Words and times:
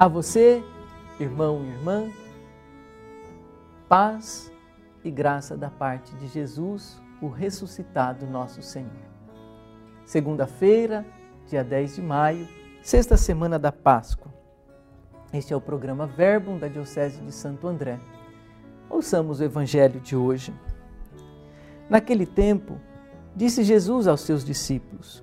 A 0.00 0.08
você, 0.08 0.64
irmão 1.18 1.62
e 1.62 1.68
irmã, 1.68 2.08
paz 3.86 4.50
e 5.04 5.10
graça 5.10 5.58
da 5.58 5.68
parte 5.68 6.14
de 6.14 6.26
Jesus, 6.26 6.98
o 7.20 7.28
ressuscitado 7.28 8.26
nosso 8.26 8.62
Senhor. 8.62 8.88
Segunda-feira, 10.06 11.04
dia 11.46 11.62
10 11.62 11.96
de 11.96 12.00
maio, 12.00 12.48
sexta 12.82 13.14
semana 13.18 13.58
da 13.58 13.70
Páscoa. 13.70 14.32
Este 15.34 15.52
é 15.52 15.56
o 15.56 15.60
programa 15.60 16.06
Verbum 16.06 16.56
da 16.56 16.66
Diocese 16.66 17.20
de 17.20 17.30
Santo 17.30 17.68
André. 17.68 18.00
Ouçamos 18.88 19.40
o 19.40 19.44
evangelho 19.44 20.00
de 20.00 20.16
hoje. 20.16 20.50
Naquele 21.90 22.24
tempo, 22.24 22.80
disse 23.36 23.62
Jesus 23.62 24.08
aos 24.08 24.22
seus 24.22 24.46
discípulos: 24.46 25.22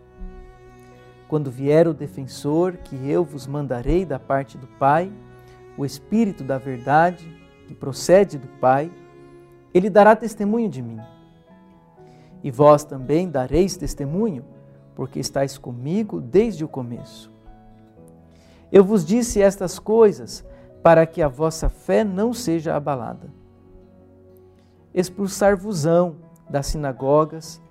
Quando 1.28 1.52
vier 1.52 1.88
o 1.88 1.94
defensor 1.94 2.78
que 2.78 3.10
eu 3.10 3.24
vos 3.24 3.46
mandarei 3.46 4.06
da 4.06 4.18
parte 4.18 4.58
do 4.58 4.68
Pai, 4.68 5.12
o 5.78 5.86
Espírito 5.86 6.44
da 6.44 6.58
Verdade, 6.58 7.28
que 7.68 7.76
procede 7.76 8.38
do 8.38 8.48
Pai, 8.60 8.92
ele 9.74 9.90
dará 9.90 10.16
testemunho 10.16 10.70
de 10.70 10.82
mim. 10.82 11.00
E 12.42 12.50
vós 12.50 12.84
também 12.84 13.30
dareis 13.30 13.76
testemunho, 13.76 14.46
porque 14.96 15.20
estáis 15.20 15.58
comigo 15.58 16.22
desde 16.22 16.64
o 16.64 16.68
começo. 16.68 17.32
Eu 18.72 18.84
vos 18.84 19.06
disse 19.06 19.42
estas 19.42 19.78
coisas 19.78 20.46
para 20.82 21.06
que 21.06 21.22
a 21.22 21.28
vossa 21.28 21.68
fé 21.68 22.04
não 22.04 22.34
seja 22.34 22.76
abalada. 22.76 23.30
Expulsar-vos-ão 24.94 26.16
das 26.50 26.68
sinagogas, 26.68 27.62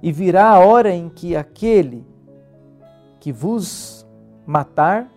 e 0.00 0.10
virá 0.10 0.48
a 0.50 0.58
hora 0.58 0.90
em 0.90 1.08
que 1.08 1.36
aquele 1.36 2.04
que 3.22 3.30
vos 3.30 4.04
matar 4.44 5.08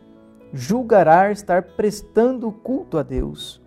julgará 0.53 1.31
estar 1.31 1.63
prestando 1.63 2.51
culto 2.51 2.99
a 2.99 3.01
Deus. 3.01 3.59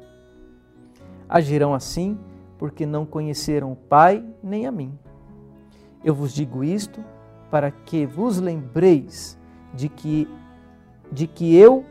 Agirão 1.28 1.74
assim 1.74 2.16
porque 2.56 2.86
não 2.86 3.04
conheceram 3.04 3.72
o 3.72 3.76
Pai 3.76 4.24
nem 4.40 4.64
a 4.64 4.70
mim. 4.70 4.96
Eu 6.04 6.14
vos 6.14 6.32
digo 6.32 6.62
isto 6.62 7.04
para 7.50 7.72
que 7.72 8.06
vos 8.06 8.38
lembreis 8.38 9.36
de 9.74 9.88
que 9.88 10.28
de 11.10 11.26
que 11.26 11.56
eu 11.56 11.84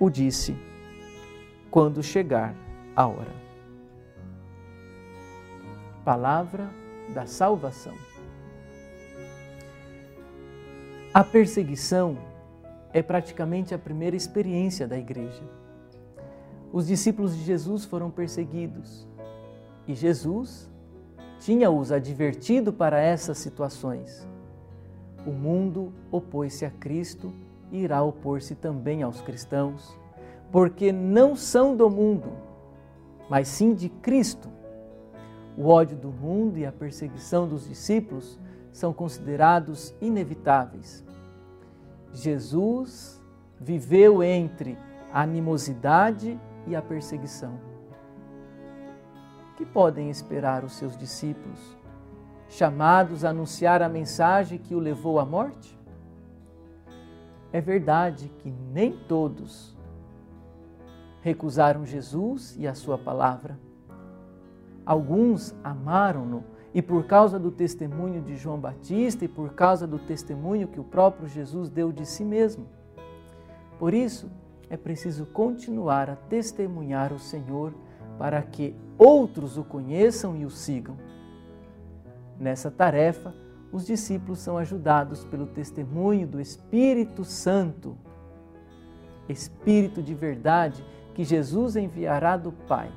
o 0.00 0.10
disse 0.10 0.56
quando 1.70 2.02
chegar 2.02 2.52
a 2.96 3.06
hora. 3.06 3.32
Palavra 6.04 6.68
da 7.14 7.26
salvação. 7.26 7.94
A 11.12 11.24
perseguição 11.24 12.18
é 12.92 13.02
praticamente 13.02 13.74
a 13.74 13.78
primeira 13.78 14.14
experiência 14.14 14.86
da 14.86 14.98
igreja. 14.98 15.42
Os 16.70 16.86
discípulos 16.86 17.34
de 17.34 17.42
Jesus 17.44 17.86
foram 17.86 18.10
perseguidos 18.10 19.08
e 19.86 19.94
Jesus 19.94 20.70
tinha-os 21.40 21.90
advertido 21.92 22.74
para 22.74 23.00
essas 23.00 23.38
situações. 23.38 24.28
O 25.26 25.30
mundo 25.30 25.94
opôs-se 26.10 26.66
a 26.66 26.70
Cristo 26.70 27.32
e 27.72 27.78
irá 27.78 28.02
opor-se 28.02 28.54
também 28.54 29.02
aos 29.02 29.22
cristãos, 29.22 29.98
porque 30.52 30.92
não 30.92 31.34
são 31.34 31.74
do 31.74 31.88
mundo, 31.88 32.30
mas 33.30 33.48
sim 33.48 33.72
de 33.72 33.88
Cristo. 33.88 34.50
O 35.56 35.68
ódio 35.68 35.96
do 35.96 36.10
mundo 36.10 36.58
e 36.58 36.66
a 36.66 36.72
perseguição 36.72 37.48
dos 37.48 37.66
discípulos 37.66 38.38
são 38.78 38.92
considerados 38.92 39.92
inevitáveis. 40.00 41.04
Jesus 42.12 43.20
viveu 43.60 44.22
entre 44.22 44.78
a 45.12 45.22
animosidade 45.22 46.38
e 46.64 46.76
a 46.76 46.80
perseguição. 46.80 47.58
Que 49.56 49.66
podem 49.66 50.08
esperar 50.10 50.62
os 50.62 50.74
seus 50.74 50.96
discípulos, 50.96 51.76
chamados 52.48 53.24
a 53.24 53.30
anunciar 53.30 53.82
a 53.82 53.88
mensagem 53.88 54.60
que 54.60 54.76
o 54.76 54.78
levou 54.78 55.18
à 55.18 55.26
morte? 55.26 55.76
É 57.52 57.60
verdade 57.60 58.30
que 58.38 58.50
nem 58.72 58.92
todos 58.92 59.76
recusaram 61.20 61.84
Jesus 61.84 62.54
e 62.56 62.64
a 62.64 62.76
sua 62.76 62.96
palavra. 62.96 63.58
Alguns 64.86 65.52
amaram-no 65.64 66.57
e 66.74 66.82
por 66.82 67.04
causa 67.04 67.38
do 67.38 67.50
testemunho 67.50 68.20
de 68.22 68.36
João 68.36 68.58
Batista 68.58 69.24
e 69.24 69.28
por 69.28 69.54
causa 69.54 69.86
do 69.86 69.98
testemunho 69.98 70.68
que 70.68 70.80
o 70.80 70.84
próprio 70.84 71.28
Jesus 71.28 71.68
deu 71.70 71.90
de 71.90 72.04
si 72.04 72.24
mesmo. 72.24 72.66
Por 73.78 73.94
isso, 73.94 74.30
é 74.68 74.76
preciso 74.76 75.24
continuar 75.26 76.10
a 76.10 76.16
testemunhar 76.16 77.12
o 77.12 77.18
Senhor 77.18 77.72
para 78.18 78.42
que 78.42 78.74
outros 78.98 79.56
o 79.56 79.64
conheçam 79.64 80.36
e 80.36 80.44
o 80.44 80.50
sigam. 80.50 80.96
Nessa 82.38 82.70
tarefa, 82.70 83.34
os 83.72 83.86
discípulos 83.86 84.38
são 84.40 84.58
ajudados 84.58 85.24
pelo 85.24 85.46
testemunho 85.46 86.26
do 86.26 86.40
Espírito 86.40 87.24
Santo, 87.24 87.96
Espírito 89.28 90.02
de 90.02 90.14
verdade 90.14 90.84
que 91.14 91.22
Jesus 91.22 91.76
enviará 91.76 92.36
do 92.36 92.50
Pai. 92.50 92.90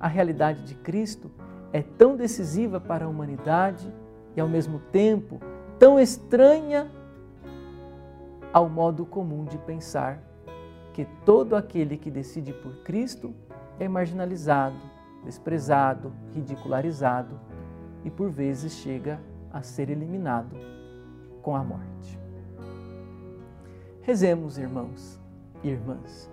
A 0.00 0.08
realidade 0.08 0.62
de 0.64 0.74
Cristo 0.74 1.30
é 1.38 1.47
tão 1.82 2.16
decisiva 2.16 2.80
para 2.80 3.04
a 3.04 3.08
humanidade 3.08 3.92
e, 4.34 4.40
ao 4.40 4.48
mesmo 4.48 4.78
tempo, 4.90 5.40
tão 5.78 5.98
estranha 5.98 6.90
ao 8.52 8.68
modo 8.68 9.04
comum 9.04 9.44
de 9.44 9.58
pensar 9.58 10.22
que 10.92 11.04
todo 11.24 11.54
aquele 11.54 11.96
que 11.96 12.10
decide 12.10 12.52
por 12.52 12.82
Cristo 12.82 13.34
é 13.78 13.86
marginalizado, 13.86 14.76
desprezado, 15.24 16.12
ridicularizado 16.34 17.38
e 18.04 18.10
por 18.10 18.30
vezes 18.30 18.72
chega 18.72 19.20
a 19.52 19.62
ser 19.62 19.90
eliminado 19.90 20.56
com 21.42 21.54
a 21.54 21.62
morte. 21.62 22.18
Rezemos, 24.02 24.58
irmãos 24.58 25.20
e 25.62 25.68
irmãs. 25.68 26.30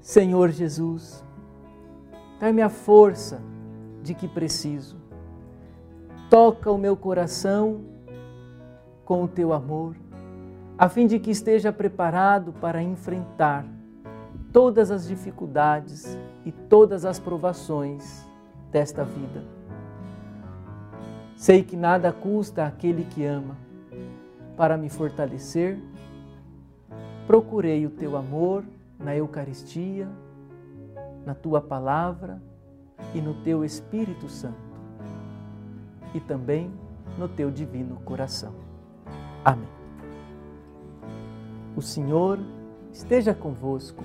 Senhor 0.00 0.50
Jesus, 0.50 1.24
dá-me 2.40 2.62
a 2.62 2.68
força 2.68 3.40
de 4.02 4.14
que 4.14 4.28
preciso. 4.28 4.96
Toca 6.30 6.70
o 6.70 6.78
meu 6.78 6.96
coração 6.96 7.80
com 9.04 9.24
o 9.24 9.28
teu 9.28 9.52
amor, 9.52 9.96
a 10.76 10.88
fim 10.88 11.06
de 11.06 11.18
que 11.18 11.30
esteja 11.30 11.72
preparado 11.72 12.52
para 12.52 12.82
enfrentar 12.82 13.64
todas 14.52 14.90
as 14.90 15.06
dificuldades 15.08 16.18
e 16.44 16.52
todas 16.52 17.04
as 17.04 17.18
provações 17.18 18.26
desta 18.70 19.04
vida. 19.04 19.42
Sei 21.36 21.62
que 21.62 21.76
nada 21.76 22.12
custa 22.12 22.66
aquele 22.66 23.04
que 23.04 23.24
ama. 23.24 23.56
Para 24.56 24.76
me 24.76 24.88
fortalecer, 24.88 25.78
procurei 27.26 27.86
o 27.86 27.90
teu 27.90 28.16
amor 28.16 28.64
na 28.98 29.14
Eucaristia, 29.14 30.08
na 31.28 31.34
tua 31.34 31.60
palavra 31.60 32.40
e 33.12 33.20
no 33.20 33.34
teu 33.42 33.62
Espírito 33.62 34.30
Santo, 34.30 34.56
e 36.14 36.20
também 36.20 36.72
no 37.18 37.28
teu 37.28 37.50
divino 37.50 37.96
coração. 37.96 38.54
Amém. 39.44 39.68
O 41.76 41.82
Senhor 41.82 42.38
esteja 42.90 43.34
convosco. 43.34 44.02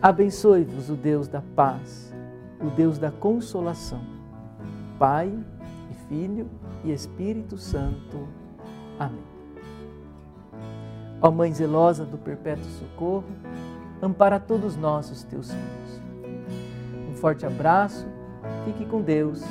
Abençoe-vos 0.00 0.88
o 0.88 0.94
Deus 0.94 1.28
da 1.28 1.42
paz, 1.54 2.10
o 2.58 2.70
Deus 2.70 2.96
da 2.96 3.10
consolação. 3.10 4.00
Pai 4.98 5.30
e 5.90 5.94
Filho 6.08 6.48
e 6.82 6.90
Espírito 6.90 7.58
Santo. 7.58 8.26
Amém. 8.98 9.24
Ó 11.20 11.30
Mãe 11.30 11.52
zelosa 11.52 12.06
do 12.06 12.16
perpétuo 12.16 12.64
socorro, 12.64 13.26
ampara 14.02 14.38
todos 14.38 14.76
nós, 14.76 15.10
os 15.10 15.22
teus 15.22 15.50
filhos. 15.50 16.02
Um 17.08 17.14
forte 17.14 17.46
abraço, 17.46 18.06
fique 18.64 18.84
com 18.84 19.00
Deus, 19.00 19.42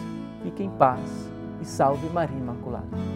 fique 0.44 0.63
em 0.63 0.69
paz 0.69 1.30
e 1.62 1.65
salve 1.65 2.07
Maria 2.09 2.38
Imaculada. 2.38 3.15